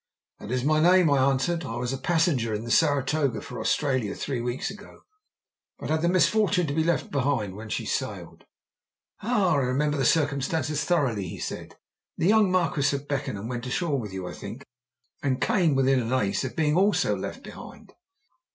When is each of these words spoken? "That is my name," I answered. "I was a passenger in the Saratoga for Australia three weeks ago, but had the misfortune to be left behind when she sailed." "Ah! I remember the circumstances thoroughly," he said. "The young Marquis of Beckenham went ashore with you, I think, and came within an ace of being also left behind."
"That 0.39 0.49
is 0.49 0.63
my 0.63 0.79
name," 0.79 1.11
I 1.11 1.19
answered. 1.23 1.63
"I 1.63 1.75
was 1.75 1.93
a 1.93 1.97
passenger 1.99 2.55
in 2.55 2.63
the 2.63 2.71
Saratoga 2.71 3.39
for 3.39 3.59
Australia 3.59 4.15
three 4.15 4.41
weeks 4.41 4.71
ago, 4.71 5.01
but 5.77 5.91
had 5.91 6.01
the 6.01 6.09
misfortune 6.09 6.65
to 6.65 6.73
be 6.73 6.83
left 6.83 7.11
behind 7.11 7.53
when 7.55 7.69
she 7.69 7.85
sailed." 7.85 8.45
"Ah! 9.21 9.53
I 9.53 9.57
remember 9.57 9.97
the 9.97 10.03
circumstances 10.05 10.83
thoroughly," 10.83 11.27
he 11.27 11.37
said. 11.37 11.75
"The 12.17 12.25
young 12.25 12.51
Marquis 12.51 12.95
of 12.95 13.07
Beckenham 13.07 13.47
went 13.47 13.67
ashore 13.67 13.99
with 13.99 14.11
you, 14.11 14.27
I 14.27 14.33
think, 14.33 14.65
and 15.21 15.39
came 15.39 15.75
within 15.75 15.99
an 15.99 16.13
ace 16.13 16.43
of 16.43 16.55
being 16.55 16.75
also 16.75 17.15
left 17.15 17.43
behind." 17.43 17.93